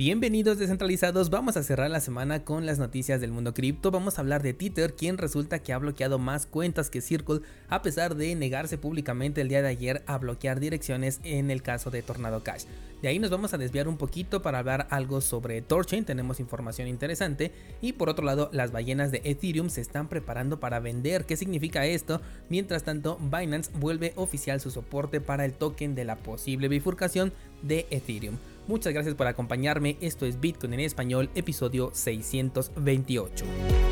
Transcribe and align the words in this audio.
Bienvenidos 0.00 0.58
descentralizados, 0.58 1.28
vamos 1.28 1.58
a 1.58 1.62
cerrar 1.62 1.90
la 1.90 2.00
semana 2.00 2.42
con 2.42 2.64
las 2.64 2.78
noticias 2.78 3.20
del 3.20 3.32
mundo 3.32 3.52
cripto, 3.52 3.90
vamos 3.90 4.16
a 4.16 4.22
hablar 4.22 4.42
de 4.42 4.54
Tether, 4.54 4.94
quien 4.94 5.18
resulta 5.18 5.58
que 5.58 5.74
ha 5.74 5.78
bloqueado 5.78 6.18
más 6.18 6.46
cuentas 6.46 6.88
que 6.88 7.02
Circle 7.02 7.42
a 7.68 7.82
pesar 7.82 8.14
de 8.14 8.34
negarse 8.34 8.78
públicamente 8.78 9.42
el 9.42 9.50
día 9.50 9.60
de 9.60 9.68
ayer 9.68 10.02
a 10.06 10.16
bloquear 10.16 10.58
direcciones 10.58 11.20
en 11.22 11.50
el 11.50 11.60
caso 11.60 11.90
de 11.90 12.00
Tornado 12.00 12.42
Cash. 12.42 12.64
De 13.02 13.08
ahí 13.08 13.18
nos 13.18 13.28
vamos 13.28 13.52
a 13.52 13.58
desviar 13.58 13.88
un 13.88 13.98
poquito 13.98 14.40
para 14.40 14.60
hablar 14.60 14.86
algo 14.88 15.20
sobre 15.20 15.60
Torchain, 15.60 16.06
tenemos 16.06 16.40
información 16.40 16.88
interesante 16.88 17.52
y 17.82 17.92
por 17.92 18.08
otro 18.08 18.24
lado 18.24 18.48
las 18.54 18.72
ballenas 18.72 19.12
de 19.12 19.20
Ethereum 19.24 19.68
se 19.68 19.82
están 19.82 20.08
preparando 20.08 20.60
para 20.60 20.80
vender, 20.80 21.26
¿qué 21.26 21.36
significa 21.36 21.84
esto? 21.84 22.22
Mientras 22.48 22.84
tanto 22.84 23.18
Binance 23.18 23.70
vuelve 23.74 24.14
oficial 24.16 24.62
su 24.62 24.70
soporte 24.70 25.20
para 25.20 25.44
el 25.44 25.52
token 25.52 25.94
de 25.94 26.06
la 26.06 26.16
posible 26.16 26.68
bifurcación 26.68 27.34
de 27.60 27.86
Ethereum. 27.90 28.38
Muchas 28.70 28.92
gracias 28.92 29.16
por 29.16 29.26
acompañarme, 29.26 29.96
esto 30.00 30.26
es 30.26 30.38
Bitcoin 30.38 30.74
en 30.74 30.80
español, 30.80 31.28
episodio 31.34 31.90
628. 31.92 33.89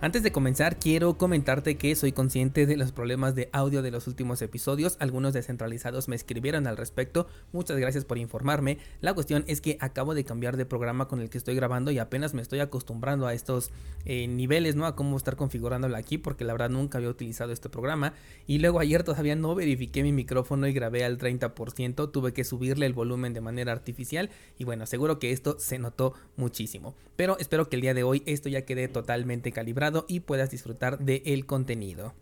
Antes 0.00 0.22
de 0.22 0.30
comenzar, 0.30 0.78
quiero 0.78 1.18
comentarte 1.18 1.76
que 1.76 1.96
soy 1.96 2.12
consciente 2.12 2.66
de 2.66 2.76
los 2.76 2.92
problemas 2.92 3.34
de 3.34 3.48
audio 3.52 3.82
de 3.82 3.90
los 3.90 4.06
últimos 4.06 4.40
episodios. 4.42 4.96
Algunos 5.00 5.32
descentralizados 5.32 6.06
me 6.06 6.14
escribieron 6.14 6.68
al 6.68 6.76
respecto. 6.76 7.26
Muchas 7.50 7.78
gracias 7.78 8.04
por 8.04 8.16
informarme. 8.16 8.78
La 9.00 9.12
cuestión 9.12 9.42
es 9.48 9.60
que 9.60 9.76
acabo 9.80 10.14
de 10.14 10.22
cambiar 10.22 10.56
de 10.56 10.66
programa 10.66 11.08
con 11.08 11.20
el 11.20 11.30
que 11.30 11.38
estoy 11.38 11.56
grabando 11.56 11.90
y 11.90 11.98
apenas 11.98 12.32
me 12.32 12.42
estoy 12.42 12.60
acostumbrando 12.60 13.26
a 13.26 13.34
estos 13.34 13.72
eh, 14.04 14.28
niveles, 14.28 14.76
¿no? 14.76 14.86
A 14.86 14.94
cómo 14.94 15.16
estar 15.16 15.34
configurándolo 15.34 15.96
aquí, 15.96 16.16
porque 16.16 16.44
la 16.44 16.52
verdad 16.52 16.70
nunca 16.70 16.98
había 16.98 17.10
utilizado 17.10 17.50
este 17.50 17.68
programa. 17.68 18.14
Y 18.46 18.60
luego 18.60 18.78
ayer 18.78 19.02
todavía 19.02 19.34
no 19.34 19.56
verifiqué 19.56 20.04
mi 20.04 20.12
micrófono 20.12 20.68
y 20.68 20.72
grabé 20.72 21.04
al 21.04 21.18
30%. 21.18 22.12
Tuve 22.12 22.32
que 22.32 22.44
subirle 22.44 22.86
el 22.86 22.92
volumen 22.92 23.32
de 23.34 23.40
manera 23.40 23.72
artificial. 23.72 24.30
Y 24.58 24.64
bueno, 24.64 24.86
seguro 24.86 25.18
que 25.18 25.32
esto 25.32 25.56
se 25.58 25.80
notó 25.80 26.14
muchísimo. 26.36 26.94
Pero 27.16 27.36
espero 27.40 27.68
que 27.68 27.74
el 27.74 27.82
día 27.82 27.94
de 27.94 28.04
hoy 28.04 28.22
esto 28.26 28.48
ya 28.48 28.62
quede 28.62 28.86
totalmente 28.86 29.50
calibrado 29.50 29.87
y 30.08 30.20
puedas 30.20 30.50
disfrutar 30.50 30.98
del 30.98 31.46
contenido. 31.46 32.14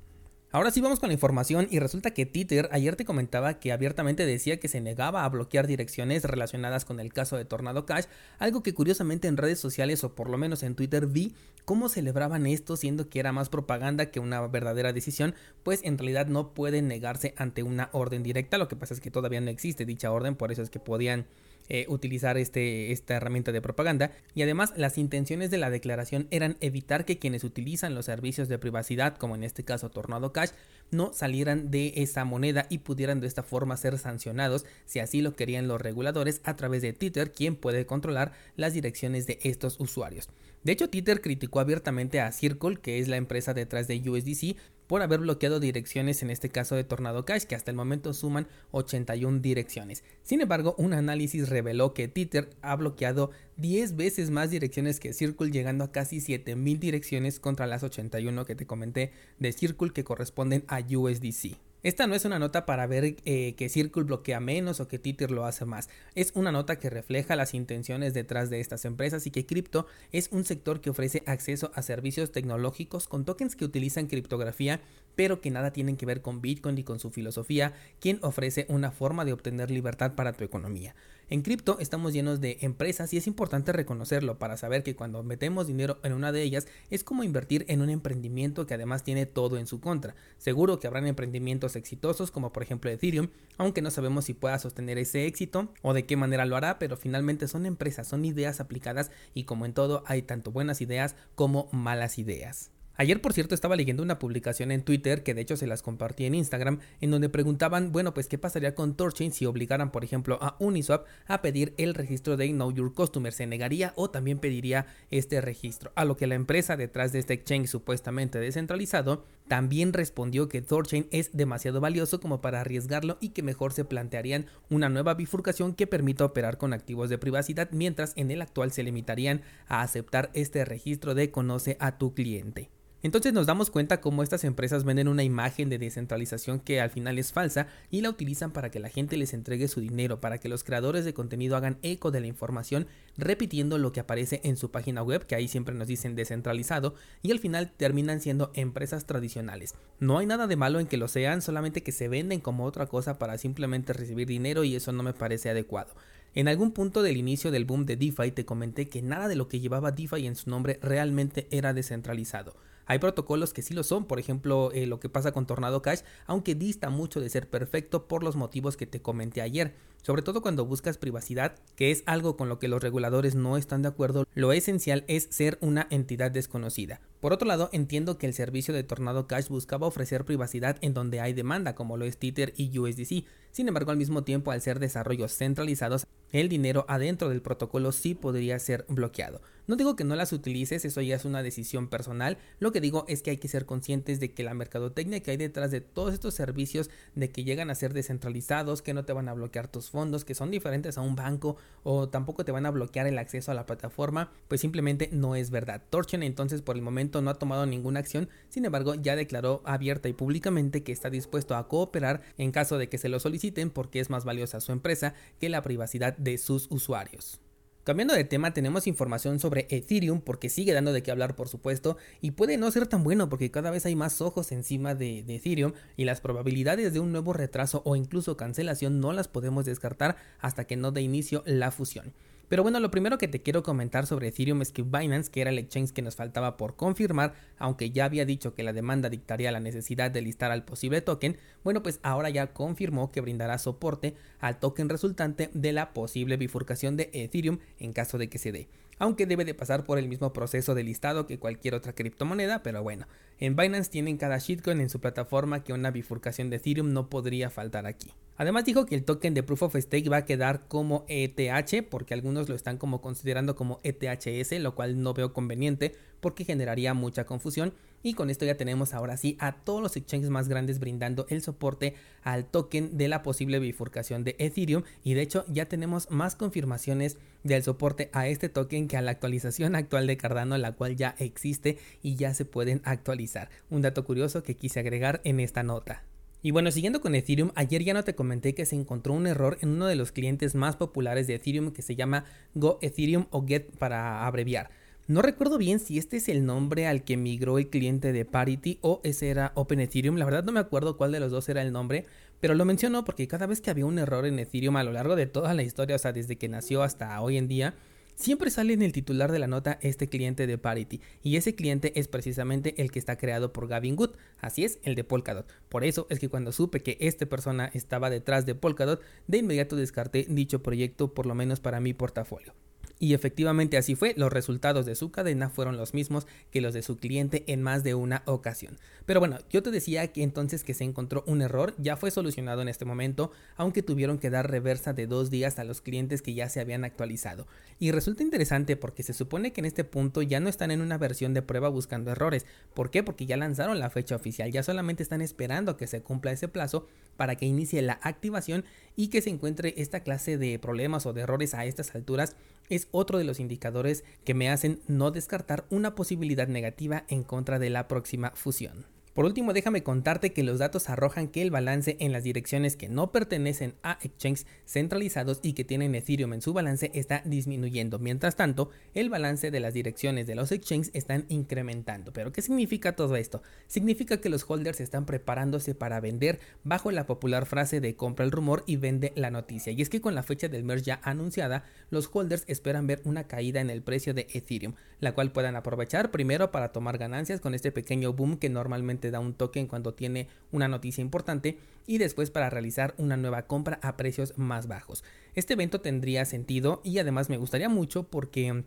Ahora 0.53 0.71
sí 0.71 0.81
vamos 0.81 1.01
con 1.01 1.09
la 1.09 1.15
información 1.15 1.67
y 1.71 1.81
resulta 1.81 2.13
que 2.13 2.25
Twitter 2.25 2.69
ayer 2.73 2.97
te 2.97 3.05
comentaba 3.05 3.59
que 3.59 3.73
abiertamente 3.73 4.25
decía 4.25 4.59
que 4.59 4.69
se 4.69 4.81
negaba 4.81 5.25
a 5.25 5.29
bloquear 5.29 5.67
direcciones 5.67 6.25
relacionadas 6.25 6.85
con 6.85 7.01
el 7.01 7.13
caso 7.13 7.37
de 7.37 7.45
Tornado 7.45 7.85
Cash, 7.85 8.05
algo 8.39 8.63
que 8.63 8.73
curiosamente 8.73 9.29
en 9.29 9.37
redes 9.37 9.59
sociales 9.59 10.03
o 10.05 10.15
por 10.15 10.31
lo 10.31 10.39
menos 10.39 10.63
en 10.63 10.75
Twitter 10.75 11.09
vi 11.09 11.35
cómo 11.65 11.89
celebraban 11.89 12.47
esto 12.47 12.77
siendo 12.77 13.11
que 13.11 13.19
era 13.19 13.33
más 13.33 13.49
propaganda 13.49 14.07
que 14.07 14.21
una 14.21 14.47
verdadera 14.47 14.93
decisión, 14.93 15.35
pues 15.63 15.81
en 15.83 15.99
realidad 15.99 16.29
no 16.29 16.55
pueden 16.55 16.89
negarse 16.89 17.35
ante 17.37 17.63
una 17.63 17.91
orden 17.93 18.23
directa, 18.23 18.57
lo 18.57 18.69
que 18.69 18.77
pasa 18.77 18.95
es 18.95 19.01
que 19.01 19.11
todavía 19.11 19.41
no 19.41 19.51
existe 19.51 19.85
dicha 19.85 20.13
orden, 20.13 20.37
por 20.37 20.53
eso 20.53 20.63
es 20.63 20.71
que 20.71 20.79
podían 20.79 21.27
eh, 21.69 21.87
utilizar 21.89 22.39
este, 22.39 22.93
esta 22.93 23.15
herramienta 23.15 23.53
de 23.53 23.61
propaganda 23.61 24.13
y 24.35 24.43
además 24.43 24.73
las 24.77 24.99
intenciones 24.99 25.51
de 25.51 25.59
la 25.59 25.71
declaración 25.71 26.29
eran 26.31 26.57
evitar 26.61 27.05
que 27.05 27.19
quienes 27.19 27.43
utilizan 27.45 27.95
los 27.95 28.07
servicios 28.07 28.49
de 28.49 28.59
privacidad 28.59 29.17
como 29.17 29.35
en 29.35 29.43
este 29.43 29.65
caso 29.65 29.91
Tornado 29.91 30.33
Cash 30.33 30.51
no 30.91 31.13
salieran 31.13 31.71
de 31.71 31.95
esa 31.97 32.25
moneda 32.25 32.67
y 32.69 32.79
pudieran 32.79 33.21
de 33.21 33.27
esta 33.27 33.43
forma 33.43 33.77
ser 33.77 33.99
sancionados 33.99 34.65
si 34.85 35.01
así 35.01 35.23
lo 35.23 35.35
querían 35.35 35.67
los 35.67 35.81
reguladores 35.81 36.41
a 36.45 36.55
través 36.55 36.83
de 36.83 36.93
Twitter 36.93 37.33
quien 37.33 37.57
puede 37.57 37.85
controlar 37.85 38.33
las 38.55 38.73
direcciones 38.73 39.27
de 39.27 39.39
estos 39.43 39.81
usuarios. 39.81 40.29
De 40.67 40.73
hecho, 40.73 40.91
Twitter 40.91 41.21
criticó 41.21 41.61
abiertamente 41.61 42.21
a 42.21 42.33
Circle, 42.33 42.79
que 42.79 42.99
es 42.99 43.07
la 43.07 43.17
empresa 43.17 43.55
detrás 43.55 43.87
de 43.87 43.99
USDC, 43.99 44.57
por 44.87 45.03
haber 45.03 45.21
bloqueado 45.21 45.61
direcciones 45.61 46.23
en 46.23 46.31
este 46.31 46.49
caso 46.49 46.75
de 46.75 46.85
Tornado 46.85 47.25
Cash, 47.25 47.45
que 47.45 47.55
hasta 47.55 47.71
el 47.71 47.77
momento 47.77 48.15
suman 48.15 48.47
81 48.71 49.41
direcciones. 49.41 50.05
Sin 50.23 50.41
embargo, 50.41 50.75
un 50.79 50.93
análisis 50.93 51.49
reveló 51.49 51.95
que 51.95 52.09
Twitter 52.09 52.51
ha 52.63 52.77
bloqueado 52.77 53.31
10 53.57 53.97
veces 53.97 54.31
más 54.31 54.51
direcciones 54.51 55.01
que 55.01 55.13
Circle, 55.13 55.51
llegando 55.51 55.85
a 55.85 55.93
casi 55.93 56.21
7000 56.21 56.79
direcciones 56.81 57.41
contra 57.41 57.67
las 57.67 57.83
81 57.83 58.45
que 58.45 58.55
te 58.55 58.67
comenté 58.67 59.13
de 59.39 59.53
Circle 59.53 59.93
que 59.93 60.05
corresponden 60.05 60.65
a 60.69 60.81
USDC. 60.81 61.57
Esta 61.87 62.09
no 62.09 62.17
es 62.17 62.25
una 62.25 62.41
nota 62.41 62.67
para 62.67 62.89
ver 62.89 63.15
eh, 63.25 63.55
que 63.57 63.69
Circle 63.69 64.03
bloquea 64.03 64.41
menos 64.41 64.81
o 64.81 64.89
que 64.89 64.99
Tether 64.99 65.31
lo 65.31 65.45
hace 65.45 65.67
más. 65.67 65.89
Es 66.17 66.33
una 66.35 66.51
nota 66.51 66.81
que 66.81 66.91
refleja 66.91 67.37
las 67.37 67.55
intenciones 67.55 68.13
detrás 68.13 68.51
de 68.51 68.59
estas 68.59 68.85
empresas 68.85 69.25
y 69.29 69.31
que 69.31 69.47
cripto 69.47 69.87
es 70.11 70.31
un 70.33 70.45
sector 70.45 70.81
que 70.81 70.91
ofrece 70.91 71.23
acceso 71.27 71.71
a 71.77 71.83
servicios 71.83 72.33
tecnológicos 72.33 73.07
con 73.07 73.25
tokens 73.25 73.55
que 73.55 73.65
utilizan 73.65 74.09
criptografía 74.09 74.81
pero 75.17 75.41
que 75.41 75.51
nada 75.51 75.73
tienen 75.73 75.97
que 75.97 76.07
ver 76.07 76.23
con 76.23 76.41
Bitcoin 76.41 76.77
ni 76.77 76.85
con 76.85 77.01
su 77.01 77.11
filosofía, 77.11 77.73
quien 78.01 78.21
ofrece 78.23 78.67
una 78.69 78.93
forma 78.93 79.25
de 79.25 79.33
obtener 79.33 79.71
libertad 79.71 80.15
para 80.15 80.35
tu 80.35 80.45
economía. 80.45 80.95
En 81.29 81.43
cripto 81.43 81.79
estamos 81.81 82.13
llenos 82.13 82.41
de 82.41 82.59
empresas 82.61 83.13
y 83.13 83.17
es 83.17 83.27
importante 83.27 83.73
reconocerlo 83.73 84.39
para 84.39 84.57
saber 84.57 84.85
que 84.85 84.95
cuando 84.95 85.25
metemos 85.25 85.67
dinero 85.67 85.99
en 86.05 86.13
una 86.13 86.31
de 86.31 86.43
ellas 86.43 86.69
es 86.89 87.03
como 87.03 87.25
invertir 87.25 87.65
en 87.67 87.83
un 87.83 87.91
emprendimiento 87.91 88.65
que 88.65 88.75
además 88.75 89.03
tiene 89.03 89.27
todo 89.27 89.59
en 89.59 89.67
su 89.67 89.81
contra. 89.81 90.15
Seguro 90.39 90.79
que 90.79 90.87
habrán 90.87 91.09
emprendimientos 91.09 91.75
exitosos 91.75 92.31
como 92.31 92.53
por 92.53 92.63
ejemplo 92.63 92.93
Ethereum, 92.93 93.31
aunque 93.59 93.83
no 93.83 93.91
sabemos 93.91 94.27
si 94.27 94.35
pueda 94.35 94.61
sostener 94.61 94.99
ese 94.99 95.27
éxito 95.27 95.73
o 95.83 95.95
de 95.95 96.07
qué 96.07 96.17
manera 96.17 96.47
lo 96.47 96.55
hará, 96.55 96.79
pero 96.79 96.97
finalmente 96.97 97.49
son 97.49 97.67
empresas, 97.67 98.07
son 98.07 98.25
ideas 98.25 98.61
aplicadas 98.61 99.11
y 99.35 99.45
como 99.45 99.67
en 99.67 99.73
todo 99.73 100.05
hay 100.07 100.23
tanto 100.23 100.53
buenas 100.53 100.81
ideas 100.81 101.17
como 101.35 101.69
malas 101.73 102.19
ideas. 102.19 102.71
Ayer, 102.99 103.21
por 103.21 103.35
cierto, 103.35 103.55
estaba 103.55 103.77
leyendo 103.77 104.03
una 104.03 104.19
publicación 104.19 104.71
en 104.71 104.83
Twitter, 104.83 105.23
que 105.23 105.35
de 105.35 105.43
hecho 105.43 105.57
se 105.57 105.67
las 105.67 105.83
compartí 105.83 106.25
en 106.25 106.35
Instagram, 106.35 106.81
en 107.03 107.11
donde 107.11 107.29
preguntaban, 107.29 107.93
bueno, 107.93 108.15
pues 108.15 108.27
qué 108.27 108.39
pasaría 108.39 108.75
con 108.75 108.97
Torchain 108.97 109.33
si 109.33 109.45
obligaran, 109.45 109.93
por 109.93 110.03
ejemplo, 110.03 110.39
a 110.41 110.57
Uniswap 110.61 111.07
a 111.27 111.43
pedir 111.43 111.75
el 111.77 111.95
registro 111.95 112.39
de 112.39 112.49
Know 112.49 112.73
Your 112.73 112.95
Customer. 112.95 113.35
¿Se 113.35 113.47
negaría 113.47 113.93
o 113.97 114.09
también 114.09 114.39
pediría 114.39 114.87
este 115.11 115.43
registro? 115.43 115.93
A 115.95 116.07
lo 116.07 116.17
que 116.17 116.27
la 116.27 116.37
empresa 116.37 116.77
detrás 116.79 117.13
de 117.13 117.19
este 117.19 117.35
exchange 117.35 117.69
supuestamente 117.69 118.39
descentralizado 118.39 119.25
también 119.47 119.93
respondió 119.93 120.49
que 120.49 120.63
Torchain 120.63 121.07
es 121.11 121.37
demasiado 121.37 121.81
valioso 121.81 122.19
como 122.19 122.41
para 122.41 122.63
arriesgarlo 122.63 123.19
y 123.21 123.29
que 123.29 123.43
mejor 123.43 123.75
se 123.75 123.85
plantearían 123.85 124.47
una 124.71 124.89
nueva 124.89 125.15
bifurcación 125.15 125.75
que 125.75 125.87
permita 125.87 126.25
operar 126.25 126.57
con 126.57 126.73
activos 126.73 127.11
de 127.11 127.19
privacidad, 127.19 127.71
mientras 127.73 128.15
en 128.17 128.31
el 128.31 128.41
actual 128.41 128.73
se 128.73 128.83
limitarían 128.83 129.43
a 129.69 129.83
aceptar 129.83 130.31
este 130.33 130.65
registro 130.65 131.15
de 131.15 131.31
conoce 131.31 131.77
a 131.79 131.99
tu 131.99 132.15
cliente. 132.15 132.71
Entonces 133.07 133.33
nos 133.33 133.47
damos 133.47 133.71
cuenta 133.71 134.01
cómo 134.01 134.25
estas 134.25 134.43
empresas 134.43 134.83
venden 134.83 135.07
una 135.07 135.23
imagen 135.23 135.69
de 135.69 135.79
descentralización 135.79 136.59
que 136.59 136.81
al 136.81 136.91
final 136.91 137.21
es 137.21 137.33
falsa 137.33 137.69
y 137.89 138.01
la 138.01 138.11
utilizan 138.11 138.51
para 138.51 138.69
que 138.73 138.81
la 138.81 138.89
gente 138.89 139.17
les 139.17 139.33
entregue 139.33 139.69
su 139.69 139.81
dinero, 139.81 140.21
para 140.21 140.39
que 140.39 140.49
los 140.49 140.65
creadores 140.65 141.05
de 141.05 141.15
contenido 141.15 141.57
hagan 141.57 141.79
eco 141.83 142.11
de 142.11 142.19
la 142.21 142.27
información 142.27 142.89
repitiendo 143.17 143.79
lo 143.79 143.93
que 143.93 144.01
aparece 144.01 144.41
en 144.43 144.57
su 144.57 144.73
página 144.73 145.05
web, 145.05 145.25
que 145.25 145.37
ahí 145.37 145.47
siempre 145.47 145.73
nos 145.73 145.87
dicen 145.87 146.17
descentralizado, 146.17 146.97
y 147.23 147.31
al 147.31 147.39
final 147.39 147.71
terminan 147.77 148.21
siendo 148.21 148.51
empresas 148.55 149.07
tradicionales. 149.07 149.77
No 150.01 150.19
hay 150.19 150.27
nada 150.27 150.49
de 150.49 150.57
malo 150.57 150.81
en 150.81 150.89
que 150.89 150.97
lo 150.97 151.07
sean, 151.07 151.43
solamente 151.43 151.85
que 151.85 151.93
se 151.93 152.09
venden 152.09 152.41
como 152.41 152.65
otra 152.65 152.87
cosa 152.87 153.21
para 153.21 153.39
simplemente 153.39 153.93
recibir 153.93 154.27
dinero 154.27 154.65
y 154.65 154.75
eso 154.75 154.91
no 154.91 155.05
me 155.05 155.15
parece 155.15 155.49
adecuado. 155.49 155.95
En 156.35 156.49
algún 156.49 156.73
punto 156.73 157.05
del 157.05 157.17
inicio 157.17 157.53
del 157.53 157.67
boom 157.67 157.87
de 157.87 157.95
DeFi 157.95 158.33
te 158.33 158.45
comenté 158.45 158.89
que 158.89 159.01
nada 159.01 159.29
de 159.29 159.37
lo 159.37 159.47
que 159.47 159.61
llevaba 159.61 159.93
DeFi 159.93 160.27
en 160.27 160.35
su 160.35 160.51
nombre 160.51 160.81
realmente 160.83 161.47
era 161.53 161.73
descentralizado. 161.73 162.57
Hay 162.87 163.01
protocolos 163.01 163.53
que 163.53 163.63
sí 163.63 163.75
lo 163.75 163.83
son, 163.83 164.07
por 164.07 164.19
ejemplo, 164.21 164.71
eh, 164.73 164.87
lo 164.87 165.01
que 165.01 165.09
pasa 165.09 165.33
con 165.33 165.47
Tornado 165.47 165.83
Cash, 165.83 166.01
aunque 166.27 166.55
dista 166.55 166.89
mucho 166.89 167.21
de 167.21 167.29
ser 167.29 167.51
perfecto 167.51 168.07
por 168.07 168.23
los 168.23 168.37
motivos 168.37 168.77
que 168.77 168.87
te 168.87 169.03
comenté 169.03 169.43
ayer. 169.43 169.75
Sobre 170.03 170.23
todo 170.23 170.41
cuando 170.41 170.65
buscas 170.65 170.99
privacidad, 170.99 171.57
que 171.75 171.91
es 171.91 172.05
algo 172.07 172.37
con 172.37 172.49
lo 172.49 172.61
que 172.61 172.69
los 172.69 172.81
reguladores 172.81 173.35
no 173.35 173.57
están 173.57 173.83
de 173.83 173.89
acuerdo, 173.89 174.25
lo 174.35 174.53
esencial 174.53 175.05
es 175.09 175.27
ser 175.31 175.59
una 175.61 175.89
entidad 175.91 176.31
desconocida. 176.31 177.01
Por 177.19 177.33
otro 177.33 177.49
lado, 177.49 177.71
entiendo 177.73 178.17
que 178.17 178.27
el 178.27 178.33
servicio 178.33 178.73
de 178.73 178.85
Tornado 178.85 179.27
Cash 179.27 179.49
buscaba 179.49 179.89
ofrecer 179.89 180.25
privacidad 180.25 180.77
en 180.81 180.95
donde 180.95 181.21
hay 181.21 181.33
demanda, 181.33 181.75
como 181.75 181.97
lo 181.97 182.05
es 182.05 182.19
Tether 182.19 182.55
y 182.57 182.79
USDC. 182.79 183.25
Sin 183.51 183.67
embargo, 183.67 183.91
al 183.91 183.97
mismo 183.97 184.23
tiempo, 184.23 184.53
al 184.53 184.61
ser 184.61 184.79
desarrollos 184.79 185.33
centralizados, 185.33 186.07
el 186.31 186.49
dinero 186.49 186.85
adentro 186.89 187.29
del 187.29 187.43
protocolo 187.43 187.91
sí 187.91 188.15
podría 188.15 188.61
ser 188.61 188.85
bloqueado. 188.89 189.41
No 189.67 189.75
digo 189.75 189.97
que 189.97 190.05
no 190.05 190.15
las 190.15 190.33
utilices, 190.33 190.85
eso 190.85 191.01
ya 191.01 191.17
es 191.17 191.25
una 191.25 191.43
decisión 191.43 191.89
personal. 191.89 192.39
Lo 192.61 192.71
que 192.71 192.81
digo 192.81 193.05
es 193.09 193.23
que 193.23 193.31
hay 193.31 193.39
que 193.39 193.49
ser 193.49 193.67
conscientes 193.67 194.21
de 194.21 194.33
que 194.33 194.45
la 194.45 194.55
mercadotecnia 194.55 195.21
que 195.21 195.33
hay 195.33 195.37
detrás 195.37 195.73
de 195.73 195.81
todos 195.81 196.15
estos 196.15 196.35
servicios, 196.35 196.89
de 197.17 197.33
que 197.33 197.43
llegan 197.43 197.71
a 197.71 197.75
ser 197.75 197.93
descentralizados, 197.93 198.81
que 198.81 198.95
no 198.95 199.05
te 199.05 199.13
van 199.13 199.29
a 199.29 199.35
bloquear 199.35 199.67
tus 199.67 199.91
fondos, 199.91 200.25
que 200.25 200.37
son 200.37 200.53
diferentes 200.53 200.99
a 200.99 201.01
un 201.01 201.17
banco 201.17 201.57
o 201.83 202.09
tampoco 202.09 202.45
te 202.45 202.53
van 202.53 202.65
a 202.65 202.71
bloquear 202.71 203.09
el 203.09 203.19
acceso 203.19 203.51
a 203.51 203.55
la 203.55 203.67
plataforma, 203.67 204.31
pues 204.47 204.61
simplemente 204.61 205.09
no 205.11 205.35
es 205.35 205.51
verdad. 205.51 205.83
Torchen 205.91 206.23
entonces 206.23 206.63
por 206.63 206.77
el 206.77 206.83
momento 206.83 207.21
no 207.21 207.31
ha 207.31 207.39
tomado 207.39 207.67
ninguna 207.67 207.99
acción, 207.99 208.29
sin 208.49 208.67
embargo 208.67 208.95
ya 208.95 209.17
declaró 209.17 209.63
abierta 209.65 210.09
y 210.09 210.13
públicamente 210.13 210.85
que 210.85 210.93
está 210.93 211.11
dispuesto 211.11 211.57
a 211.57 211.67
cooperar 211.67 212.23
en 212.39 212.53
caso 212.53 212.79
de 212.79 212.89
que 212.89 212.99
se 212.99 213.09
lo 213.09 213.19
soliciten 213.19 213.71
porque 213.71 213.99
es 213.99 214.11
más 214.11 214.25
valiosa 214.25 214.61
su 214.61 214.71
empresa 214.71 215.15
que 215.41 215.49
la 215.49 215.63
privacidad 215.63 216.17
de 216.17 216.39
sus 216.39 216.71
usuarios. 216.71 217.41
Cambiando 217.87 218.15
de 218.15 218.25
tema, 218.25 218.53
tenemos 218.53 218.89
información 218.89 219.39
sobre 219.39 219.69
Ethereum 219.71 220.21
porque 220.21 220.49
sigue 220.49 220.73
dando 220.73 220.93
de 220.93 221.05
qué 221.05 221.13
hablar, 221.13 221.37
por 221.37 221.47
supuesto, 221.47 221.97
y 222.21 222.33
puede 222.33 222.57
no 222.57 222.69
ser 222.73 222.89
tan 222.89 223.05
bueno 223.05 223.29
porque 223.29 223.53
cada 223.53 223.71
vez 223.71 223.87
hay 223.87 223.95
más 223.95 224.21
ojos 224.21 224.51
encima 224.51 224.97
de, 224.97 225.21
Ethereum 225.21 225.73
y 225.97 226.05
las 226.05 226.21
probabilidades 226.21 226.93
de 226.93 226.99
un 226.99 227.13
nuevo 227.13 227.33
retraso 227.33 227.83
o 227.85 227.95
incluso 227.95 228.37
cancelación 228.37 228.99
no 228.99 229.13
las 229.13 229.29
podemos 229.29 229.67
descartar 229.67 230.17
hasta 230.41 230.65
que 230.65 230.75
no 230.75 230.91
dé 230.91 231.03
inicio 231.03 231.45
la 231.47 231.71
fusión. 231.71 232.13
Pero 232.49 232.63
bueno, 232.63 232.79
lo 232.79 232.91
primero 232.91 233.19
que 233.19 233.27
te 233.27 233.43
quiero 233.43 233.65
comentar 233.65 234.07
sobre 234.07 234.29
Ethereum 234.29 234.63
es 234.63 234.71
que 234.71 234.83
Binance, 234.83 235.31
que 235.31 235.41
era 235.41 235.51
el 235.51 235.59
exchange 235.59 235.93
que 235.93 236.03
nos 236.03 236.15
faltaba 236.15 236.57
por 236.57 236.77
confirmar, 236.77 237.35
aunque 237.59 237.91
ya 237.91 238.05
había 238.05 238.25
dicho 238.25 238.55
que 238.55 238.63
la 238.63 238.73
demanda 238.73 239.09
dictaría 239.09 239.51
la 239.51 239.59
necesidad 239.59 240.11
de 240.13 240.23
listar 240.23 240.53
al 240.53 240.65
posible 240.65 241.01
token, 241.01 241.39
bueno, 241.65 241.83
pues 241.83 241.99
ahora 242.03 242.31
ya 242.31 242.53
confirmó 242.53 243.11
que 243.11 243.21
brindará 243.21 243.59
soporte 243.59 244.15
al 244.39 244.61
token 244.61 244.89
resultante 244.89 245.51
de 245.55 245.73
la 245.73 245.93
posible 245.93 246.37
bifurcación 246.37 246.97
de 246.97 247.11
Ethereum 247.13 247.59
en 247.81 247.93
caso 247.93 248.17
de 248.17 248.29
que 248.29 248.39
se 248.39 248.53
dé 248.53 248.69
aunque 248.99 249.27
debe 249.27 249.45
de 249.45 249.55
pasar 249.55 249.85
por 249.85 249.99
el 249.99 250.09
mismo 250.09 250.33
proceso 250.33 250.75
de 250.75 250.85
listado 250.85 251.27
que 251.27 251.39
cualquier 251.39 251.75
otra 251.75 251.95
criptomoneda, 251.95 252.63
pero 252.63 252.83
bueno, 252.83 253.07
en 253.39 253.57
Binance 253.57 253.91
tienen 253.91 254.17
cada 254.17 254.39
shitcoin 254.39 254.81
en 254.81 254.91
su 254.91 255.01
plataforma 255.01 255.63
que 255.63 255.73
una 255.73 255.91
bifurcación 255.91 256.51
de 256.51 256.57
Ethereum 256.57 256.93
no 256.93 257.09
podría 257.11 257.51
faltar 257.51 257.87
aquí. 257.87 258.13
Además 258.39 258.65
dijo 258.65 258.85
que 258.85 258.95
el 258.95 259.05
token 259.05 259.33
de 259.33 259.43
Proof 259.43 259.63
of 259.63 259.77
Stake 259.77 260.11
va 260.11 260.19
a 260.19 260.25
quedar 260.25 260.69
como 260.69 261.07
ETH, 261.09 261.89
porque 261.89 262.13
algunos 262.13 262.49
lo 262.49 262.55
están 262.55 262.77
como 262.77 263.01
considerando 263.01 263.57
como 263.57 263.81
ETHS, 263.83 264.53
lo 264.61 264.75
cual 264.75 265.03
no 265.03 265.15
veo 265.15 265.33
conveniente 265.33 265.95
porque 266.21 266.45
generaría 266.45 266.93
mucha 266.93 267.25
confusión. 267.25 267.73
Y 268.07 268.15
con 268.15 268.31
esto 268.31 268.45
ya 268.45 268.57
tenemos 268.57 268.95
ahora 268.95 269.17
sí 269.17 269.37
a 269.41 269.51
todos 269.51 269.83
los 269.83 269.97
exchanges 269.97 270.31
más 270.31 270.47
grandes 270.47 270.79
brindando 270.79 271.27
el 271.29 271.43
soporte 271.43 271.95
al 272.23 272.45
token 272.45 272.97
de 272.97 273.09
la 273.09 273.25
posible 273.25 273.59
bifurcación 273.59 274.23
de 274.23 274.37
Ethereum. 274.39 274.85
Y 275.03 275.15
de 275.15 275.23
hecho 275.23 275.45
ya 275.49 275.67
tenemos 275.67 276.09
más 276.09 276.37
confirmaciones 276.37 277.19
del 277.43 277.65
soporte 277.65 278.09
a 278.13 278.29
este 278.29 278.49
token 278.49 278.87
que 278.87 278.97
a 278.97 279.03
la 279.03 279.11
actualización 279.11 279.75
actual 279.75 280.07
de 280.07 280.17
Cardano, 280.17 280.57
la 280.57 280.71
cual 280.71 280.95
ya 280.95 281.17
existe 281.19 281.79
y 282.01 282.15
ya 282.15 282.33
se 282.33 282.45
pueden 282.45 282.81
actualizar. 282.85 283.51
Un 283.71 283.83
dato 283.83 284.05
curioso 284.05 284.45
que 284.45 284.55
quise 284.55 284.79
agregar 284.79 285.21
en 285.25 285.41
esta 285.41 285.65
nota. 285.65 286.05
Y 286.43 286.53
bueno, 286.53 286.71
siguiendo 286.71 287.01
con 287.01 287.17
Ethereum, 287.17 287.51
ayer 287.57 287.83
ya 287.83 287.93
no 287.93 288.05
te 288.05 288.15
comenté 288.15 288.55
que 288.55 288.67
se 288.67 288.77
encontró 288.77 289.15
un 289.15 289.27
error 289.27 289.59
en 289.63 289.71
uno 289.71 289.87
de 289.87 289.97
los 289.97 290.13
clientes 290.13 290.55
más 290.55 290.77
populares 290.77 291.27
de 291.27 291.35
Ethereum 291.35 291.73
que 291.73 291.83
se 291.83 291.97
llama 291.97 292.25
Go 292.55 292.79
Ethereum 292.83 293.27
o 293.31 293.45
Get 293.45 293.77
para 293.79 294.29
abreviar. 294.29 294.71
No 295.09 295.23
recuerdo 295.23 295.57
bien 295.57 295.79
si 295.79 295.99
este 295.99 296.17
es 296.17 296.29
el 296.29 296.45
nombre 296.45 296.89
al 296.89 297.05
que 297.05 297.17
migró 297.17 297.59
el 297.59 297.71
cliente 297.71 298.13
de 298.13 298.25
Parity 298.25 298.79
o 298.81 299.01
ese 299.05 299.29
era 299.29 299.53
Open 299.55 299.79
Ethereum. 299.79 300.17
La 300.17 300.25
verdad 300.25 300.43
no 300.43 300.51
me 300.51 300.59
acuerdo 300.59 300.97
cuál 300.97 301.13
de 301.13 301.21
los 301.21 301.31
dos 301.31 301.49
era 301.49 301.63
el 301.63 301.71
nombre, 301.71 302.07
pero 302.41 302.55
lo 302.55 302.65
menciono 302.65 303.05
porque 303.05 303.29
cada 303.29 303.47
vez 303.47 303.61
que 303.61 303.71
había 303.71 303.87
un 303.87 304.01
error 304.01 304.27
en 304.27 304.41
Ethereum 304.41 304.77
a 304.77 304.83
lo 304.83 304.91
largo 304.91 305.15
de 305.15 305.27
toda 305.27 305.55
la 305.55 305.63
historia, 305.63 305.95
o 305.95 305.99
sea, 306.01 306.13
desde 306.13 306.35
que 306.35 306.49
nació 306.49 306.83
hasta 306.83 307.21
hoy 307.21 307.37
en 307.37 307.47
día, 307.47 307.75
Siempre 308.17 308.51
sale 308.51 308.73
en 308.73 308.81
el 308.81 308.93
titular 308.93 309.31
de 309.31 309.39
la 309.39 309.47
nota 309.47 309.79
este 309.83 310.09
cliente 310.09 310.47
de 310.47 310.57
Parity, 310.57 311.03
y 311.23 311.37
ese 311.37 311.55
cliente 311.55 312.01
es 312.01 312.09
precisamente 312.09 312.75
el 312.81 312.91
que 312.91 312.99
está 312.99 313.19
creado 313.19 313.53
por 313.53 313.69
Gavin 313.69 313.95
Good, 313.95 314.13
así 314.41 314.65
es, 314.65 314.79
el 314.85 314.95
de 314.95 315.05
Polkadot. 315.05 315.47
Por 315.69 315.85
eso 315.85 316.07
es 316.09 316.19
que 316.19 316.31
cuando 316.31 316.51
supe 316.51 316.83
que 316.83 316.97
esta 316.99 317.27
persona 317.27 317.71
estaba 317.75 318.09
detrás 318.09 318.47
de 318.47 318.55
Polkadot, 318.55 319.03
de 319.27 319.37
inmediato 319.37 319.77
descarté 319.77 320.25
dicho 320.31 320.63
proyecto 320.63 321.13
por 321.13 321.27
lo 321.27 321.35
menos 321.35 321.61
para 321.61 321.79
mi 321.79 321.93
portafolio. 321.93 322.55
Y 322.99 323.13
efectivamente 323.13 323.77
así 323.77 323.95
fue, 323.95 324.15
los 324.17 324.33
resultados 324.33 324.87
de 324.87 324.95
su 324.95 325.11
cadena 325.11 325.51
fueron 325.51 325.77
los 325.77 325.93
mismos 325.93 326.27
que 326.51 326.63
los 326.63 326.73
de 326.73 326.83
su 326.83 326.97
cliente 326.97 327.45
en 327.47 327.63
más 327.63 327.85
de 327.85 327.95
una 327.95 328.23
ocasión. 328.25 328.79
Pero 329.05 329.21
bueno, 329.21 329.39
yo 329.51 329.63
te 329.63 329.71
decía 329.71 330.07
que 330.09 330.23
entonces 330.23 330.65
que 330.65 330.73
se 330.73 330.85
encontró 330.85 331.23
un 331.27 331.43
error, 331.43 331.75
ya 331.77 331.97
fue 331.97 332.11
solucionado 332.11 332.63
en 332.63 332.69
este 332.69 332.87
momento, 332.87 333.31
aunque 333.57 333.83
tuvieron 333.83 334.19
que 334.19 334.31
dar 334.31 334.51
reversa 334.51 334.95
de 334.95 335.07
dos 335.07 335.31
días 335.31 335.59
a 335.59 335.65
los 335.65 335.83
clientes 335.83 336.23
que 336.23 336.33
ya 336.33 336.49
se 336.49 336.61
habían 336.61 336.85
actualizado. 336.85 337.47
Y 337.79 337.91
resulta 337.91 338.23
interesante 338.23 338.77
porque 338.77 339.03
se 339.03 339.13
supone 339.13 339.53
que 339.53 339.61
en 339.61 339.67
este 339.67 339.85
punto 339.85 340.23
ya 340.23 340.41
no 340.41 340.49
están 340.49 340.71
en 340.71 340.81
una 340.81 340.97
versión 340.97 341.35
de 341.35 341.43
prueba 341.43 341.69
buscando 341.69 342.11
errores. 342.11 342.47
¿Por 342.73 342.91
qué? 342.91 343.03
Porque 343.03 343.27
ya 343.27 343.37
lanzaron 343.37 343.79
la 343.79 343.91
fecha 343.91 344.17
oficial, 344.17 344.51
ya 344.51 344.63
solamente 344.63 345.03
están 345.03 345.21
esperando 345.21 345.77
que 345.77 345.87
se 345.87 346.03
cumpla 346.03 346.33
ese 346.33 346.49
plazo 346.49 346.87
para 347.17 347.37
que 347.37 347.47
inicie 347.47 347.83
la 347.83 347.99
activación 348.03 348.65
y 348.97 349.09
que 349.09 349.21
se 349.21 349.31
encuentre 349.31 349.75
esta 349.77 350.01
clase 350.01 350.39
de 350.39 350.59
problemas 350.59 351.07
o 351.07 351.13
de 351.13 351.23
errores 351.23 351.55
a 351.55 351.65
estas 351.67 351.95
alturas 351.95 352.37
es 352.69 352.89
otro 352.91 353.19
de 353.19 353.25
los 353.25 353.41
indicadores 353.41 354.05
que 354.25 354.35
me 354.35 354.51
hacen 354.51 354.81
no 354.87 355.11
descartar 355.11 355.67
una 355.71 355.95
posibilidad 355.95 356.49
negativa 356.49 357.05
en 357.09 357.23
contra 357.23 357.59
de 357.59 357.71
la 357.71 357.89
próxima 357.89 358.33
fusión. 358.35 358.96
Por 359.17 359.25
último, 359.25 359.55
déjame 359.55 359.83
contarte 359.83 360.35
que 360.35 360.43
los 360.43 360.59
datos 360.59 360.91
arrojan 360.91 361.29
que 361.29 361.41
el 361.41 361.51
balance 361.51 361.97
en 362.01 362.13
las 362.13 362.23
direcciones 362.23 362.77
que 362.77 362.91
no 362.91 363.13
pertenecen 363.13 363.73
a 363.83 363.99
exchanges 364.03 364.47
centralizados 364.67 365.41
y 365.43 365.55
que 365.55 365.65
tienen 365.65 365.95
Ethereum 365.95 366.35
en 366.35 366.43
su 366.43 366.53
balance 366.53 366.91
está 366.93 367.23
disminuyendo. 367.25 367.99
Mientras 367.99 368.37
tanto, 368.37 368.69
el 368.93 369.09
balance 369.09 369.51
de 369.51 369.59
las 369.59 369.73
direcciones 369.73 370.27
de 370.27 370.35
los 370.35 370.53
exchanges 370.53 370.91
están 370.93 371.25
incrementando. 371.31 372.13
¿Pero 372.13 372.31
qué 372.31 372.43
significa 372.43 372.95
todo 372.95 373.17
esto? 373.17 373.43
Significa 373.69 374.21
que 374.21 374.29
los 374.29 374.45
holders 374.47 374.83
están 374.83 375.07
preparándose 375.07 375.75
para 375.75 375.99
vender 375.99 376.39
bajo 376.63 376.91
la 376.91 377.07
popular 377.07 377.47
frase 377.47 377.81
de 377.81 377.97
compra 377.97 378.27
el 378.27 378.33
rumor 378.33 378.65
y 378.67 378.77
vende 378.77 379.15
la 379.17 379.31
noticia. 379.31 379.73
Y 379.73 379.81
es 379.81 379.89
que 379.89 380.03
con 380.03 380.15
la 380.15 380.25
fecha 380.25 380.49
del 380.49 380.63
merge 380.63 380.85
ya 380.85 381.01
anunciada, 381.03 381.65
los 381.89 382.11
holders 382.13 382.45
esperan 382.49 382.87
ver 382.87 383.01
una 383.05 383.25
caída 383.25 383.63
en 383.63 383.71
el 383.71 383.81
precio 383.81 384.13
de 384.13 384.27
Ethereum, 384.35 384.75
la 385.01 385.15
cual 385.15 385.33
puedan 385.33 385.57
aprovechar 385.57 386.11
primero 386.11 386.51
para 386.51 386.73
tomar 386.73 386.99
ganancias 386.99 387.41
con 387.41 387.55
este 387.55 387.73
pequeño 387.73 388.13
boom 388.13 388.37
que 388.37 388.51
normalmente 388.51 389.06
da 389.11 389.21
un 389.21 389.35
token 389.35 389.67
cuando 389.67 389.95
tiene 389.95 390.29
una 390.53 390.69
noticia 390.69 391.03
importante 391.03 391.59
y 391.87 391.99
después 391.99 392.31
para 392.31 392.51
realizar 392.51 392.95
una 392.99 393.17
nueva 393.17 393.47
compra 393.47 393.79
a 393.83 393.97
precios 393.97 394.35
más 394.37 394.67
bajos. 394.67 395.05
Este 395.35 395.55
evento 395.55 395.81
tendría 395.81 396.25
sentido 396.25 396.81
y 396.85 396.99
además 396.99 397.29
me 397.29 397.37
gustaría 397.37 397.69
mucho 397.69 398.05
porque 398.05 398.65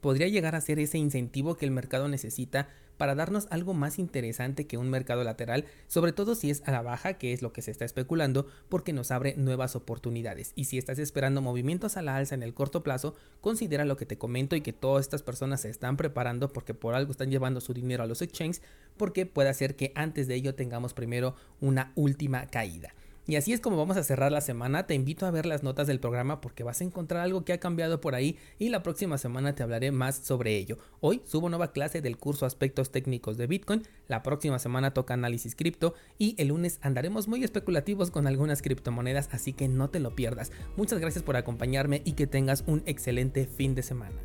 podría 0.00 0.28
llegar 0.28 0.54
a 0.54 0.60
ser 0.60 0.78
ese 0.78 0.98
incentivo 0.98 1.56
que 1.56 1.66
el 1.66 1.70
mercado 1.70 2.08
necesita 2.08 2.68
para 3.00 3.14
darnos 3.14 3.46
algo 3.48 3.72
más 3.72 3.98
interesante 3.98 4.66
que 4.66 4.76
un 4.76 4.90
mercado 4.90 5.24
lateral, 5.24 5.64
sobre 5.86 6.12
todo 6.12 6.34
si 6.34 6.50
es 6.50 6.62
a 6.66 6.70
la 6.70 6.82
baja, 6.82 7.14
que 7.14 7.32
es 7.32 7.40
lo 7.40 7.50
que 7.50 7.62
se 7.62 7.70
está 7.70 7.86
especulando, 7.86 8.46
porque 8.68 8.92
nos 8.92 9.10
abre 9.10 9.36
nuevas 9.38 9.74
oportunidades. 9.74 10.52
Y 10.54 10.66
si 10.66 10.76
estás 10.76 10.98
esperando 10.98 11.40
movimientos 11.40 11.96
a 11.96 12.02
la 12.02 12.16
alza 12.16 12.34
en 12.34 12.42
el 12.42 12.52
corto 12.52 12.82
plazo, 12.82 13.14
considera 13.40 13.86
lo 13.86 13.96
que 13.96 14.04
te 14.04 14.18
comento 14.18 14.54
y 14.54 14.60
que 14.60 14.74
todas 14.74 15.06
estas 15.06 15.22
personas 15.22 15.62
se 15.62 15.70
están 15.70 15.96
preparando 15.96 16.52
porque 16.52 16.74
por 16.74 16.94
algo 16.94 17.10
están 17.10 17.30
llevando 17.30 17.62
su 17.62 17.72
dinero 17.72 18.02
a 18.02 18.06
los 18.06 18.20
exchanges, 18.20 18.60
porque 18.98 19.24
puede 19.24 19.54
ser 19.54 19.76
que 19.76 19.92
antes 19.94 20.28
de 20.28 20.34
ello 20.34 20.54
tengamos 20.54 20.92
primero 20.92 21.34
una 21.62 21.92
última 21.94 22.48
caída. 22.48 22.92
Y 23.30 23.36
así 23.36 23.52
es 23.52 23.60
como 23.60 23.76
vamos 23.76 23.96
a 23.96 24.02
cerrar 24.02 24.32
la 24.32 24.40
semana. 24.40 24.88
Te 24.88 24.94
invito 24.94 25.24
a 25.24 25.30
ver 25.30 25.46
las 25.46 25.62
notas 25.62 25.86
del 25.86 26.00
programa 26.00 26.40
porque 26.40 26.64
vas 26.64 26.80
a 26.80 26.84
encontrar 26.84 27.22
algo 27.22 27.44
que 27.44 27.52
ha 27.52 27.60
cambiado 27.60 28.00
por 28.00 28.16
ahí 28.16 28.36
y 28.58 28.70
la 28.70 28.82
próxima 28.82 29.18
semana 29.18 29.54
te 29.54 29.62
hablaré 29.62 29.92
más 29.92 30.16
sobre 30.16 30.56
ello. 30.56 30.78
Hoy 30.98 31.22
subo 31.26 31.48
nueva 31.48 31.70
clase 31.70 32.02
del 32.02 32.16
curso 32.16 32.44
Aspectos 32.44 32.90
Técnicos 32.90 33.36
de 33.36 33.46
Bitcoin. 33.46 33.84
La 34.08 34.24
próxima 34.24 34.58
semana 34.58 34.94
toca 34.94 35.14
análisis 35.14 35.54
cripto 35.54 35.94
y 36.18 36.34
el 36.38 36.48
lunes 36.48 36.80
andaremos 36.82 37.28
muy 37.28 37.44
especulativos 37.44 38.10
con 38.10 38.26
algunas 38.26 38.62
criptomonedas, 38.62 39.28
así 39.30 39.52
que 39.52 39.68
no 39.68 39.90
te 39.90 40.00
lo 40.00 40.16
pierdas. 40.16 40.50
Muchas 40.76 40.98
gracias 40.98 41.22
por 41.22 41.36
acompañarme 41.36 42.02
y 42.04 42.14
que 42.14 42.26
tengas 42.26 42.64
un 42.66 42.82
excelente 42.84 43.46
fin 43.46 43.76
de 43.76 43.84
semana. 43.84 44.20